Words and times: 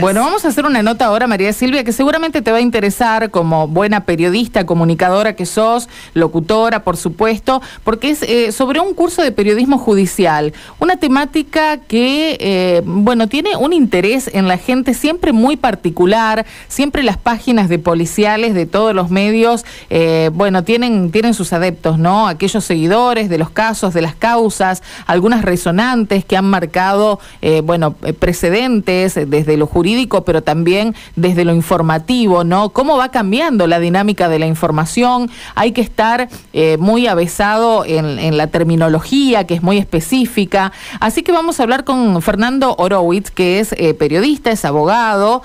Bueno, 0.00 0.22
vamos 0.22 0.44
a 0.44 0.48
hacer 0.48 0.66
una 0.66 0.82
nota 0.82 1.06
ahora, 1.06 1.28
María 1.28 1.52
Silvia, 1.52 1.84
que 1.84 1.92
seguramente 1.92 2.42
te 2.42 2.50
va 2.50 2.58
a 2.58 2.60
interesar 2.60 3.30
como 3.30 3.68
buena 3.68 4.04
periodista, 4.04 4.66
comunicadora 4.66 5.36
que 5.36 5.46
sos, 5.46 5.88
locutora, 6.14 6.82
por 6.82 6.96
supuesto, 6.96 7.62
porque 7.84 8.10
es 8.10 8.22
eh, 8.22 8.50
sobre 8.50 8.80
un 8.80 8.94
curso 8.94 9.22
de 9.22 9.30
periodismo 9.30 9.78
judicial, 9.78 10.52
una 10.80 10.96
temática 10.96 11.76
que, 11.76 12.36
eh, 12.40 12.82
bueno, 12.84 13.28
tiene 13.28 13.56
un 13.56 13.72
interés 13.72 14.28
en 14.34 14.48
la 14.48 14.58
gente 14.58 14.94
siempre 14.94 15.32
muy 15.32 15.56
particular, 15.56 16.44
siempre 16.66 17.04
las 17.04 17.16
páginas 17.16 17.68
de 17.68 17.78
policiales 17.78 18.52
de 18.54 18.66
todos 18.66 18.96
los 18.96 19.10
medios, 19.10 19.64
eh, 19.90 20.28
bueno, 20.34 20.64
tienen, 20.64 21.12
tienen 21.12 21.34
sus 21.34 21.52
adeptos, 21.52 22.00
¿no? 22.00 22.26
Aquellos 22.26 22.64
seguidores 22.64 23.28
de 23.28 23.38
los 23.38 23.50
casos, 23.50 23.94
de 23.94 24.02
las 24.02 24.16
causas, 24.16 24.82
algunas 25.06 25.42
resonantes 25.42 26.24
que 26.24 26.36
han 26.36 26.46
marcado, 26.46 27.20
bueno, 27.62 27.92
precedentes 28.18 29.14
desde 29.14 29.56
lo 29.56 29.66
jurídico 29.84 30.24
pero 30.24 30.42
también 30.42 30.94
desde 31.14 31.44
lo 31.44 31.52
informativo, 31.54 32.42
¿no? 32.42 32.70
¿Cómo 32.70 32.96
va 32.96 33.10
cambiando 33.10 33.66
la 33.66 33.78
dinámica 33.80 34.30
de 34.30 34.38
la 34.38 34.46
información? 34.46 35.30
Hay 35.54 35.72
que 35.72 35.82
estar 35.82 36.30
eh, 36.54 36.78
muy 36.78 37.06
avesado 37.06 37.84
en, 37.84 38.38
la 38.38 38.46
terminología, 38.46 39.44
que 39.44 39.52
es 39.52 39.62
muy 39.62 39.76
específica. 39.76 40.72
Así 41.00 41.22
que 41.22 41.32
vamos 41.32 41.60
a 41.60 41.64
hablar 41.64 41.84
con 41.84 42.22
Fernando 42.22 42.74
Horowitz, 42.78 43.30
que 43.30 43.60
es 43.60 43.72
eh, 43.72 43.92
periodista, 43.92 44.50
es 44.50 44.64
abogado, 44.64 45.42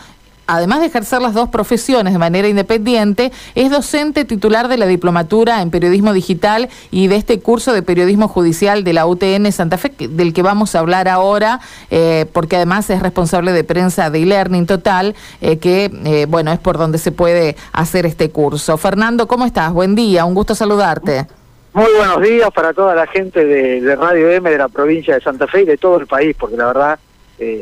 además 0.49 0.79
de 0.79 0.87
ejercer 0.87 1.21
las 1.21 1.35
dos 1.35 1.49
profesiones 1.49 2.11
de 2.11 2.19
manera 2.19 2.47
independiente, 2.47 3.31
es 3.53 3.69
docente 3.69 4.25
titular 4.25 4.67
de 4.67 4.77
la 4.77 4.87
diplomatura 4.87 5.61
en 5.61 5.69
periodismo 5.69 6.11
digital 6.11 6.69
y 6.89 7.07
de 7.07 7.17
este 7.17 7.39
curso 7.39 7.71
de 7.71 7.83
periodismo 7.83 8.27
judicial 8.27 8.83
de 8.83 8.93
la 8.93 9.05
UTN 9.05 9.51
Santa 9.51 9.77
Fe, 9.77 9.91
del 9.99 10.33
que 10.33 10.41
vamos 10.41 10.73
a 10.73 10.79
hablar 10.79 11.07
ahora, 11.07 11.59
eh, 11.91 12.25
porque 12.33 12.55
además 12.55 12.89
es 12.89 13.01
responsable 13.01 13.51
de 13.51 13.63
prensa 13.63 14.09
de 14.09 14.23
e-learning 14.23 14.65
total, 14.65 15.15
eh, 15.41 15.59
que 15.59 15.91
eh, 16.05 16.25
bueno, 16.27 16.51
es 16.51 16.57
por 16.57 16.79
donde 16.79 16.97
se 16.97 17.11
puede 17.11 17.55
hacer 17.71 18.07
este 18.07 18.31
curso. 18.31 18.77
Fernando, 18.77 19.27
¿cómo 19.27 19.45
estás? 19.45 19.71
Buen 19.71 19.93
día, 19.93 20.25
un 20.25 20.33
gusto 20.33 20.55
saludarte. 20.55 21.27
Muy 21.73 21.91
buenos 21.95 22.21
días 22.23 22.49
para 22.51 22.73
toda 22.73 22.95
la 22.95 23.05
gente 23.05 23.45
de, 23.45 23.95
Radio 23.95 24.31
M 24.31 24.49
de 24.49 24.57
la 24.57 24.67
provincia 24.67 25.13
de 25.13 25.21
Santa 25.21 25.45
Fe 25.45 25.61
y 25.61 25.65
de 25.65 25.77
todo 25.77 25.97
el 25.97 26.07
país, 26.07 26.35
porque 26.37 26.57
la 26.57 26.65
verdad 26.65 26.99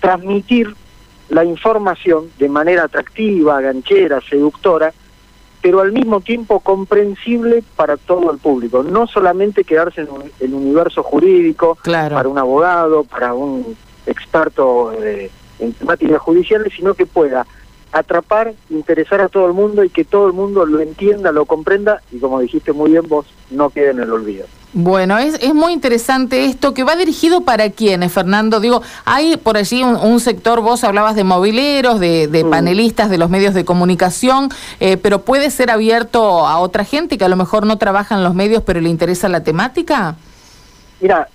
transmitir 0.00 0.74
la 1.28 1.44
información 1.44 2.30
de 2.38 2.48
manera 2.48 2.84
atractiva, 2.84 3.60
ganchera, 3.60 4.20
seductora, 4.28 4.92
pero 5.60 5.80
al 5.80 5.92
mismo 5.92 6.20
tiempo 6.20 6.60
comprensible 6.60 7.62
para 7.74 7.96
todo 7.96 8.30
el 8.30 8.38
público. 8.38 8.82
No 8.82 9.06
solamente 9.06 9.64
quedarse 9.64 10.02
en 10.02 10.08
el 10.40 10.54
universo 10.54 11.02
jurídico, 11.02 11.76
para 12.14 12.28
un 12.28 12.38
abogado, 12.38 13.04
para 13.04 13.34
un 13.34 13.76
experto 14.06 14.92
eh, 14.92 15.30
en 15.58 15.72
temáticas 15.72 16.20
judiciales, 16.20 16.72
sino 16.74 16.94
que 16.94 17.06
pueda 17.06 17.46
atrapar, 17.98 18.54
interesar 18.70 19.20
a 19.20 19.28
todo 19.28 19.46
el 19.46 19.52
mundo 19.52 19.84
y 19.84 19.90
que 19.90 20.04
todo 20.04 20.26
el 20.26 20.32
mundo 20.32 20.66
lo 20.66 20.80
entienda, 20.80 21.32
lo 21.32 21.46
comprenda 21.46 22.02
y 22.12 22.18
como 22.18 22.40
dijiste 22.40 22.72
muy 22.72 22.92
bien 22.92 23.06
vos, 23.08 23.26
no 23.50 23.70
quede 23.70 23.90
en 23.90 24.00
el 24.00 24.12
olvido. 24.12 24.46
Bueno, 24.72 25.16
es, 25.16 25.42
es 25.42 25.54
muy 25.54 25.72
interesante 25.72 26.44
esto 26.44 26.74
que 26.74 26.84
va 26.84 26.96
dirigido 26.96 27.40
para 27.40 27.70
quiénes, 27.70 28.12
Fernando. 28.12 28.60
Digo, 28.60 28.82
hay 29.06 29.38
por 29.38 29.56
allí 29.56 29.82
un, 29.82 30.20
sector, 30.20 30.60
vos 30.60 30.84
hablabas 30.84 31.14
de 31.14 31.24
mobileros, 31.24 31.98
de, 31.98 32.28
mm. 32.44 32.50
panelistas 32.50 33.08
de 33.08 33.16
los 33.16 33.30
medios 33.30 33.54
de 33.54 33.64
comunicación, 33.64 34.50
eh, 34.80 34.98
pero 34.98 35.22
puede 35.22 35.50
ser 35.50 35.70
abierto 35.70 36.46
a 36.46 36.58
otra 36.58 36.84
gente 36.84 37.16
que 37.16 37.24
a 37.24 37.28
lo 37.28 37.36
mejor 37.36 37.64
no 37.64 37.78
trabaja 37.78 38.16
en 38.16 38.24
los 38.24 38.34
medios 38.34 38.62
pero 38.64 38.80
le 38.80 38.90
interesa 38.90 39.30
la 39.30 39.42
temática. 39.42 40.16
Mira, 41.00 41.28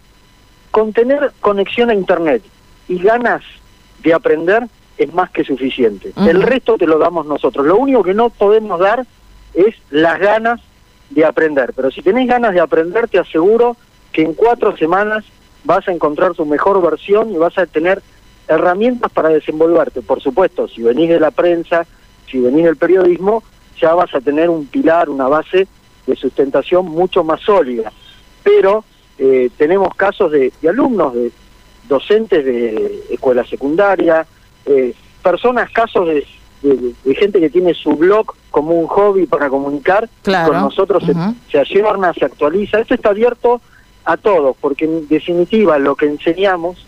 con 0.69 0.93
tener 0.93 1.31
conexión 1.39 1.89
a 1.89 1.95
Internet 1.95 2.43
y 2.87 2.99
ganas 3.01 3.41
de 4.03 4.13
aprender, 4.13 4.67
es 4.97 5.13
más 5.13 5.31
que 5.31 5.43
suficiente. 5.43 6.13
El 6.15 6.41
resto 6.41 6.77
te 6.77 6.85
lo 6.85 6.99
damos 6.99 7.25
nosotros. 7.25 7.65
Lo 7.65 7.77
único 7.77 8.03
que 8.03 8.13
no 8.13 8.29
podemos 8.29 8.79
dar 8.79 9.05
es 9.53 9.75
las 9.89 10.19
ganas 10.19 10.61
de 11.09 11.25
aprender. 11.25 11.73
Pero 11.75 11.91
si 11.91 12.01
tenés 12.01 12.27
ganas 12.27 12.53
de 12.53 12.59
aprender, 12.59 13.07
te 13.07 13.19
aseguro 13.19 13.77
que 14.11 14.21
en 14.21 14.33
cuatro 14.33 14.75
semanas 14.77 15.23
vas 15.63 15.87
a 15.87 15.91
encontrar 15.91 16.33
tu 16.33 16.45
mejor 16.45 16.81
versión 16.81 17.31
y 17.31 17.37
vas 17.37 17.57
a 17.57 17.65
tener 17.65 18.01
herramientas 18.47 19.11
para 19.11 19.29
desenvolverte. 19.29 20.01
Por 20.01 20.21
supuesto, 20.21 20.67
si 20.67 20.81
venís 20.81 21.09
de 21.09 21.19
la 21.19 21.31
prensa, 21.31 21.85
si 22.29 22.39
venís 22.39 22.65
del 22.65 22.77
periodismo, 22.77 23.43
ya 23.79 23.93
vas 23.93 24.13
a 24.13 24.21
tener 24.21 24.49
un 24.49 24.67
pilar, 24.67 25.09
una 25.09 25.27
base 25.27 25.67
de 26.05 26.15
sustentación 26.15 26.85
mucho 26.85 27.23
más 27.23 27.41
sólida. 27.41 27.91
Pero 28.43 28.83
eh, 29.17 29.49
tenemos 29.57 29.93
casos 29.95 30.31
de 30.31 30.51
alumnos, 30.67 31.13
de 31.13 31.31
docentes 31.87 32.45
de 32.45 33.03
escuela 33.09 33.45
secundaria, 33.45 34.25
eh, 34.65 34.93
personas, 35.23 35.69
casos 35.71 36.07
de, 36.07 36.25
gente 37.15 37.39
que 37.39 37.49
tiene 37.49 37.73
su 37.73 37.95
blog 37.95 38.33
como 38.51 38.79
un 38.79 38.87
hobby 38.87 39.25
para 39.25 39.49
comunicar, 39.49 40.07
con 40.23 40.53
nosotros 40.53 41.03
se, 41.03 41.13
se 41.51 41.65
se 41.65 42.25
actualiza. 42.25 42.79
Esto 42.79 42.93
está 42.93 43.09
abierto 43.09 43.61
a 44.05 44.17
todos, 44.17 44.55
porque 44.59 44.85
en 44.85 45.07
definitiva 45.07 45.79
lo 45.79 45.95
que 45.95 46.05
enseñamos 46.05 46.85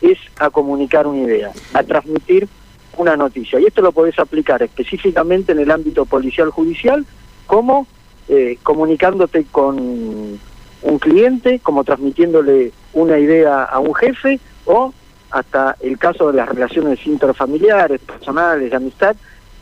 es 0.00 0.18
a 0.38 0.50
comunicar 0.50 1.06
una 1.06 1.22
idea, 1.22 1.52
a 1.72 1.82
transmitir 1.82 2.48
una 2.96 3.16
noticia. 3.16 3.60
Y 3.60 3.64
esto 3.64 3.82
lo 3.82 3.92
podés 3.92 4.18
aplicar 4.18 4.62
específicamente 4.62 5.52
en 5.52 5.60
el 5.60 5.70
ámbito 5.70 6.04
policial 6.04 6.50
judicial, 6.50 7.04
como 7.46 7.86
eh, 8.28 8.58
comunicándote 8.62 9.44
con 9.50 9.78
un 9.78 10.98
cliente, 10.98 11.58
como 11.60 11.84
transmitiéndole 11.84 12.72
una 12.92 13.18
idea 13.18 13.64
a 13.64 13.78
un 13.78 13.94
jefe 13.94 14.38
o 14.66 14.92
hasta 15.34 15.76
el 15.80 15.98
caso 15.98 16.30
de 16.30 16.36
las 16.38 16.48
relaciones 16.48 17.04
interfamiliares, 17.04 18.00
personales, 18.00 18.70
de 18.70 18.76
amistad, 18.76 19.16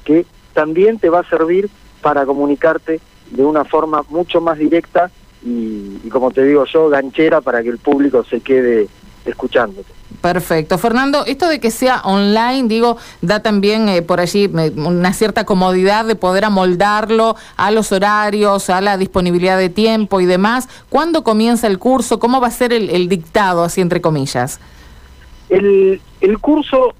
que 0.04 0.26
también 0.52 0.98
te 0.98 1.08
va 1.08 1.20
a 1.20 1.28
servir 1.28 1.70
para 2.02 2.26
comunicarte 2.26 3.00
de 3.30 3.42
una 3.42 3.64
forma 3.64 4.04
mucho 4.10 4.42
más 4.42 4.58
directa 4.58 5.10
y, 5.42 5.96
como 6.10 6.30
te 6.30 6.44
digo 6.44 6.66
yo, 6.66 6.90
ganchera 6.90 7.40
para 7.40 7.62
que 7.62 7.70
el 7.70 7.78
público 7.78 8.22
se 8.22 8.40
quede 8.40 8.86
escuchándote. 9.24 9.90
Perfecto. 10.20 10.76
Fernando, 10.76 11.24
esto 11.24 11.48
de 11.48 11.58
que 11.58 11.70
sea 11.70 12.02
online, 12.04 12.68
digo, 12.68 12.98
da 13.22 13.40
también 13.40 13.88
eh, 13.88 14.02
por 14.02 14.20
allí 14.20 14.50
una 14.76 15.14
cierta 15.14 15.46
comodidad 15.46 16.04
de 16.04 16.16
poder 16.16 16.44
amoldarlo 16.44 17.34
a 17.56 17.70
los 17.70 17.92
horarios, 17.92 18.68
a 18.68 18.82
la 18.82 18.98
disponibilidad 18.98 19.56
de 19.56 19.70
tiempo 19.70 20.20
y 20.20 20.26
demás. 20.26 20.68
¿Cuándo 20.90 21.24
comienza 21.24 21.66
el 21.66 21.78
curso? 21.78 22.18
¿Cómo 22.18 22.42
va 22.42 22.48
a 22.48 22.50
ser 22.50 22.74
el, 22.74 23.08
dictado, 23.08 23.64
así 23.64 23.80
entre 23.80 24.02
comillas? 24.02 24.60
El, 25.52 26.00
el 26.22 26.38
curso 26.38 26.94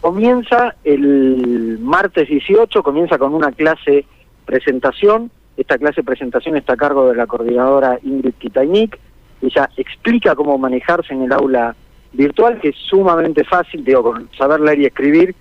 comienza 0.00 0.76
el 0.82 1.78
martes 1.78 2.26
18, 2.26 2.82
comienza 2.82 3.18
con 3.18 3.34
una 3.34 3.52
clase 3.52 4.06
presentación. 4.46 5.30
Esta 5.58 5.76
clase 5.76 6.02
presentación 6.02 6.56
está 6.56 6.72
a 6.72 6.76
cargo 6.78 7.10
de 7.10 7.16
la 7.16 7.26
coordinadora 7.26 7.98
Ingrid 8.02 8.32
Kitainik. 8.38 8.98
Ella 9.42 9.68
explica 9.76 10.34
cómo 10.34 10.56
manejarse 10.56 11.12
en 11.12 11.24
el 11.24 11.32
aula 11.34 11.76
virtual, 12.14 12.58
que 12.60 12.70
es 12.70 12.76
sumamente 12.76 13.44
fácil, 13.44 13.84
digo, 13.84 14.02
con 14.02 14.30
saber 14.38 14.60
leer 14.60 14.78
y 14.80 14.86
escribir, 14.86 15.34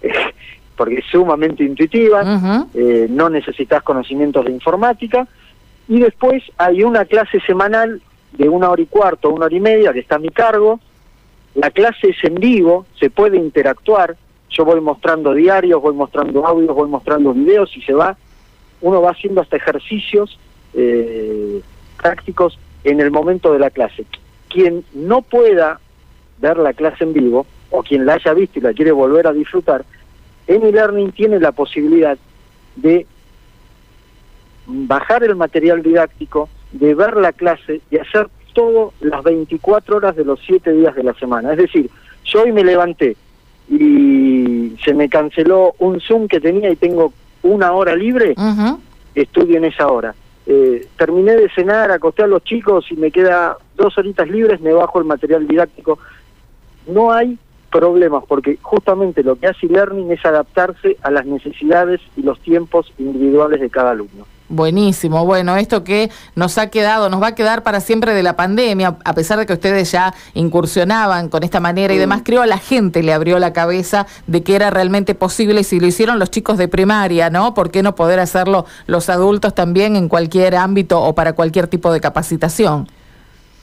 porque 0.76 1.00
es 1.00 1.04
sumamente 1.04 1.62
intuitiva, 1.62 2.66
eh, 2.72 3.06
no 3.10 3.28
necesitas 3.28 3.82
conocimientos 3.82 4.46
de 4.46 4.50
informática. 4.50 5.28
Y 5.88 6.00
después 6.00 6.42
hay 6.56 6.84
una 6.84 7.04
clase 7.04 7.38
semanal 7.40 8.00
de 8.32 8.48
una 8.48 8.70
hora 8.70 8.80
y 8.80 8.86
cuarto, 8.86 9.28
una 9.28 9.44
hora 9.44 9.54
y 9.54 9.60
media, 9.60 9.92
que 9.92 10.00
está 10.00 10.14
a 10.14 10.20
mi 10.20 10.30
cargo, 10.30 10.80
la 11.54 11.70
clase 11.70 12.08
es 12.08 12.24
en 12.24 12.34
vivo, 12.34 12.86
se 12.98 13.10
puede 13.10 13.36
interactuar, 13.36 14.16
yo 14.50 14.64
voy 14.64 14.80
mostrando 14.80 15.34
diarios, 15.34 15.80
voy 15.80 15.94
mostrando 15.94 16.46
audios, 16.46 16.74
voy 16.74 16.88
mostrando 16.88 17.32
videos 17.32 17.76
y 17.76 17.82
se 17.82 17.92
va, 17.92 18.16
uno 18.80 19.00
va 19.00 19.10
haciendo 19.10 19.40
hasta 19.40 19.56
ejercicios 19.56 20.38
eh, 20.74 21.60
prácticos 22.00 22.58
en 22.82 23.00
el 23.00 23.10
momento 23.10 23.52
de 23.52 23.58
la 23.58 23.70
clase. 23.70 24.04
Quien 24.48 24.84
no 24.94 25.22
pueda 25.22 25.80
ver 26.38 26.58
la 26.58 26.72
clase 26.72 27.04
en 27.04 27.12
vivo, 27.12 27.46
o 27.70 27.82
quien 27.82 28.06
la 28.06 28.14
haya 28.14 28.34
visto 28.34 28.58
y 28.58 28.62
la 28.62 28.72
quiere 28.72 28.92
volver 28.92 29.26
a 29.26 29.32
disfrutar, 29.32 29.84
en 30.46 30.64
e-learning 30.64 31.12
tiene 31.12 31.40
la 31.40 31.52
posibilidad 31.52 32.18
de 32.76 33.06
bajar 34.66 35.24
el 35.24 35.36
material 35.36 35.82
didáctico, 35.82 36.48
de 36.72 36.94
ver 36.94 37.16
la 37.16 37.32
clase 37.32 37.80
y 37.90 37.96
hacer 37.96 38.28
todo 38.54 38.94
las 39.00 39.22
24 39.22 39.96
horas 39.96 40.16
de 40.16 40.24
los 40.24 40.40
7 40.46 40.72
días 40.72 40.94
de 40.94 41.02
la 41.02 41.14
semana. 41.14 41.52
Es 41.52 41.58
decir, 41.58 41.90
yo 42.24 42.42
hoy 42.42 42.52
me 42.52 42.64
levanté 42.64 43.16
y 43.68 44.76
se 44.82 44.94
me 44.94 45.08
canceló 45.08 45.74
un 45.78 46.00
Zoom 46.00 46.28
que 46.28 46.40
tenía 46.40 46.70
y 46.70 46.76
tengo 46.76 47.12
una 47.42 47.72
hora 47.72 47.94
libre, 47.94 48.34
estudio 49.14 49.58
en 49.58 49.66
esa 49.66 49.88
hora. 49.88 50.14
Eh, 50.46 50.86
terminé 50.98 51.36
de 51.36 51.48
cenar, 51.50 51.90
acosté 51.90 52.22
a 52.22 52.26
los 52.26 52.44
chicos 52.44 52.86
y 52.90 52.96
me 52.96 53.10
queda 53.10 53.56
dos 53.76 53.96
horitas 53.96 54.28
libres, 54.28 54.60
me 54.60 54.72
bajo 54.72 54.98
el 54.98 55.04
material 55.04 55.46
didáctico. 55.46 55.98
No 56.86 57.12
hay 57.12 57.38
problemas, 57.70 58.24
porque 58.28 58.58
justamente 58.62 59.22
lo 59.22 59.36
que 59.36 59.48
hace 59.48 59.66
e-learning 59.66 60.12
es 60.12 60.24
adaptarse 60.24 60.96
a 61.02 61.10
las 61.10 61.26
necesidades 61.26 62.00
y 62.16 62.22
los 62.22 62.38
tiempos 62.40 62.92
individuales 62.98 63.60
de 63.60 63.70
cada 63.70 63.90
alumno. 63.90 64.26
Buenísimo, 64.50 65.24
bueno, 65.24 65.56
esto 65.56 65.84
que 65.84 66.10
nos 66.36 66.58
ha 66.58 66.68
quedado, 66.68 67.08
nos 67.08 67.22
va 67.22 67.28
a 67.28 67.34
quedar 67.34 67.62
para 67.62 67.80
siempre 67.80 68.12
de 68.12 68.22
la 68.22 68.36
pandemia, 68.36 68.98
a 69.02 69.14
pesar 69.14 69.38
de 69.38 69.46
que 69.46 69.54
ustedes 69.54 69.90
ya 69.90 70.12
incursionaban 70.34 71.30
con 71.30 71.44
esta 71.44 71.60
manera 71.60 71.94
y 71.94 71.96
demás, 71.96 72.20
creo 72.22 72.42
a 72.42 72.46
la 72.46 72.58
gente 72.58 73.02
le 73.02 73.14
abrió 73.14 73.38
la 73.38 73.54
cabeza 73.54 74.06
de 74.26 74.42
que 74.42 74.54
era 74.54 74.68
realmente 74.68 75.14
posible 75.14 75.62
y 75.62 75.64
si 75.64 75.80
lo 75.80 75.86
hicieron 75.86 76.18
los 76.18 76.30
chicos 76.30 76.58
de 76.58 76.68
primaria, 76.68 77.30
¿no? 77.30 77.54
¿Por 77.54 77.70
qué 77.70 77.82
no 77.82 77.94
poder 77.94 78.20
hacerlo 78.20 78.66
los 78.86 79.08
adultos 79.08 79.54
también 79.54 79.96
en 79.96 80.08
cualquier 80.10 80.56
ámbito 80.56 81.00
o 81.00 81.14
para 81.14 81.32
cualquier 81.32 81.66
tipo 81.66 81.90
de 81.90 82.02
capacitación? 82.02 82.86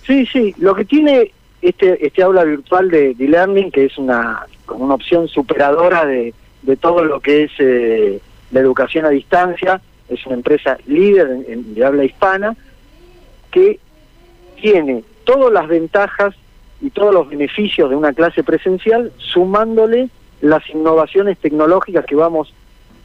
Sí, 0.08 0.26
sí, 0.26 0.56
lo 0.58 0.74
que 0.74 0.86
tiene 0.86 1.32
este, 1.62 2.04
este 2.04 2.24
aula 2.24 2.44
virtual 2.44 2.90
de, 2.90 3.12
e-learning, 3.12 3.70
que 3.70 3.86
es 3.86 4.00
una, 4.00 4.48
como 4.66 4.86
una 4.86 4.96
opción 4.96 5.28
superadora 5.28 6.08
de, 6.08 6.34
de 6.64 6.76
todo 6.76 7.04
lo 7.04 7.20
que 7.20 7.44
es 7.44 7.52
eh, 7.60 8.20
la 8.50 8.60
educación 8.60 9.06
a 9.06 9.10
distancia, 9.10 9.80
es 10.14 10.26
una 10.26 10.36
empresa 10.36 10.78
líder 10.86 11.28
de 11.28 11.86
habla 11.86 12.04
hispana, 12.04 12.56
que 13.50 13.80
tiene 14.62 15.04
todas 15.24 15.52
las 15.52 15.68
ventajas 15.68 16.36
y 16.82 16.90
todos 16.90 17.14
los 17.14 17.30
beneficios 17.30 17.90
de 17.90 17.96
una 17.96 18.14
clase 18.14 18.44
presencial, 18.44 19.12
sumándole 19.18 20.10
las 20.42 20.68
innovaciones 20.70 21.38
tecnológicas 21.38 22.06
que 22.06 22.16
vamos 22.16 22.54